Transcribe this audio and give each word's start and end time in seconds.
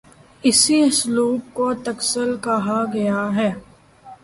اسی 0.43 0.77
اسلوب 0.81 1.39
کو 1.55 1.67
تغزل 1.85 2.31
کہا 2.43 2.79
گیا 2.93 3.21
ہے 3.35 3.49